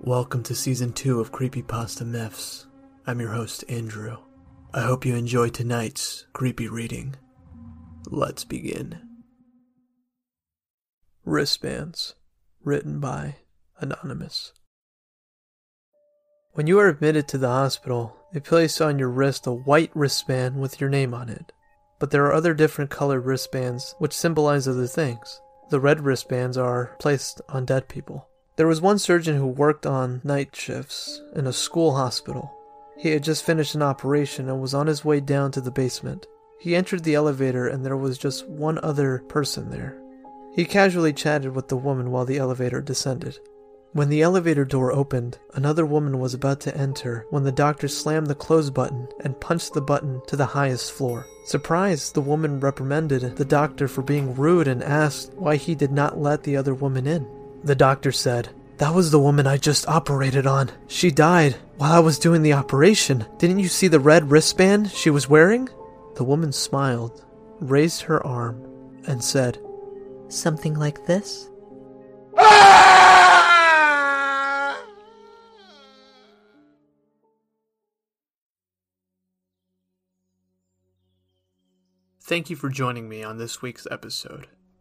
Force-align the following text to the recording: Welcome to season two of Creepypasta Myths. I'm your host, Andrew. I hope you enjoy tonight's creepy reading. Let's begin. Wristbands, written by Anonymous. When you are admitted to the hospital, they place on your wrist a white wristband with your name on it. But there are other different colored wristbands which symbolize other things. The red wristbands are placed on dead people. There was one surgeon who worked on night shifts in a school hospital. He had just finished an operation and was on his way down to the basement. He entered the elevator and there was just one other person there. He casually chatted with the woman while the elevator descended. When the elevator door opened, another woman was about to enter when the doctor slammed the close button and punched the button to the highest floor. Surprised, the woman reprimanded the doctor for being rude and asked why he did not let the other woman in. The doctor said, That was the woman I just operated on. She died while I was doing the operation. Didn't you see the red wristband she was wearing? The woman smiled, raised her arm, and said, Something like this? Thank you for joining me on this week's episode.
Welcome 0.00 0.42
to 0.44 0.54
season 0.54 0.92
two 0.92 1.20
of 1.20 1.32
Creepypasta 1.32 2.06
Myths. 2.06 2.66
I'm 3.06 3.18
your 3.18 3.30
host, 3.30 3.64
Andrew. 3.66 4.18
I 4.74 4.82
hope 4.82 5.06
you 5.06 5.16
enjoy 5.16 5.48
tonight's 5.48 6.26
creepy 6.34 6.68
reading. 6.68 7.16
Let's 8.06 8.44
begin. 8.44 9.00
Wristbands, 11.24 12.14
written 12.62 13.00
by 13.00 13.36
Anonymous. 13.80 14.52
When 16.52 16.66
you 16.66 16.78
are 16.78 16.88
admitted 16.88 17.26
to 17.28 17.38
the 17.38 17.48
hospital, 17.48 18.16
they 18.34 18.40
place 18.40 18.82
on 18.82 18.98
your 18.98 19.10
wrist 19.10 19.46
a 19.46 19.52
white 19.52 19.90
wristband 19.94 20.60
with 20.60 20.78
your 20.78 20.90
name 20.90 21.14
on 21.14 21.30
it. 21.30 21.52
But 21.98 22.10
there 22.10 22.26
are 22.26 22.34
other 22.34 22.52
different 22.52 22.90
colored 22.90 23.24
wristbands 23.24 23.94
which 23.98 24.12
symbolize 24.12 24.68
other 24.68 24.86
things. 24.86 25.40
The 25.70 25.80
red 25.80 26.04
wristbands 26.04 26.58
are 26.58 26.94
placed 27.00 27.40
on 27.48 27.64
dead 27.64 27.88
people. 27.88 28.28
There 28.56 28.66
was 28.66 28.80
one 28.80 28.98
surgeon 28.98 29.36
who 29.36 29.46
worked 29.46 29.84
on 29.84 30.22
night 30.24 30.56
shifts 30.56 31.20
in 31.34 31.46
a 31.46 31.52
school 31.52 31.94
hospital. 31.94 32.50
He 32.96 33.10
had 33.10 33.22
just 33.22 33.44
finished 33.44 33.74
an 33.74 33.82
operation 33.82 34.48
and 34.48 34.62
was 34.62 34.72
on 34.72 34.86
his 34.86 35.04
way 35.04 35.20
down 35.20 35.52
to 35.52 35.60
the 35.60 35.70
basement. 35.70 36.26
He 36.58 36.74
entered 36.74 37.04
the 37.04 37.14
elevator 37.14 37.68
and 37.68 37.84
there 37.84 37.98
was 37.98 38.16
just 38.16 38.48
one 38.48 38.78
other 38.82 39.18
person 39.28 39.68
there. 39.68 40.00
He 40.54 40.64
casually 40.64 41.12
chatted 41.12 41.54
with 41.54 41.68
the 41.68 41.76
woman 41.76 42.10
while 42.10 42.24
the 42.24 42.38
elevator 42.38 42.80
descended. 42.80 43.38
When 43.92 44.08
the 44.08 44.22
elevator 44.22 44.64
door 44.64 44.90
opened, 44.90 45.38
another 45.52 45.84
woman 45.84 46.18
was 46.18 46.32
about 46.32 46.60
to 46.60 46.74
enter 46.74 47.26
when 47.28 47.44
the 47.44 47.52
doctor 47.52 47.88
slammed 47.88 48.28
the 48.28 48.34
close 48.34 48.70
button 48.70 49.06
and 49.20 49.38
punched 49.38 49.74
the 49.74 49.82
button 49.82 50.22
to 50.28 50.36
the 50.36 50.46
highest 50.46 50.92
floor. 50.92 51.26
Surprised, 51.44 52.14
the 52.14 52.22
woman 52.22 52.58
reprimanded 52.60 53.36
the 53.36 53.44
doctor 53.44 53.86
for 53.86 54.00
being 54.00 54.34
rude 54.34 54.66
and 54.66 54.82
asked 54.82 55.34
why 55.34 55.56
he 55.56 55.74
did 55.74 55.92
not 55.92 56.18
let 56.18 56.42
the 56.42 56.56
other 56.56 56.74
woman 56.74 57.06
in. 57.06 57.26
The 57.66 57.74
doctor 57.74 58.12
said, 58.12 58.50
That 58.78 58.94
was 58.94 59.10
the 59.10 59.18
woman 59.18 59.48
I 59.48 59.56
just 59.56 59.88
operated 59.88 60.46
on. 60.46 60.70
She 60.86 61.10
died 61.10 61.56
while 61.78 61.90
I 61.90 61.98
was 61.98 62.16
doing 62.16 62.42
the 62.42 62.52
operation. 62.52 63.26
Didn't 63.38 63.58
you 63.58 63.66
see 63.66 63.88
the 63.88 63.98
red 63.98 64.30
wristband 64.30 64.92
she 64.92 65.10
was 65.10 65.28
wearing? 65.28 65.68
The 66.14 66.22
woman 66.22 66.52
smiled, 66.52 67.24
raised 67.58 68.02
her 68.02 68.24
arm, 68.24 68.62
and 69.08 69.20
said, 69.22 69.58
Something 70.28 70.74
like 70.74 71.06
this? 71.06 71.50
Thank 82.22 82.48
you 82.48 82.54
for 82.54 82.68
joining 82.68 83.08
me 83.08 83.24
on 83.24 83.38
this 83.38 83.60
week's 83.60 83.88
episode. 83.90 84.46